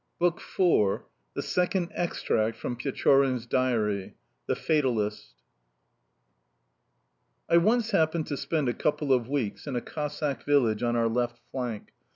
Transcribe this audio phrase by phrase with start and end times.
[0.17, 1.01] BOOK IV
[1.35, 4.15] THE SECOND EXTRACT FROM PECHORIN'S DIARY
[4.47, 5.35] THE FATALIST
[7.47, 11.07] I ONCE happened to spend a couple of weeks in a Cossack village on our
[11.07, 11.93] left flank.